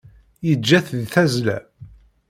[0.47, 1.57] Yeǧǧa-t di tazzla.